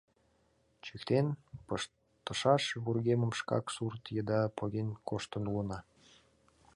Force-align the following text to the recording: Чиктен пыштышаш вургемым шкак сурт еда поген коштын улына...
Чиктен 0.83 1.27
пыштышаш 1.67 2.63
вургемым 2.83 3.31
шкак 3.39 3.65
сурт 3.75 4.03
еда 4.19 4.41
поген 4.57 4.89
коштын 5.07 5.43
улына... 5.51 5.79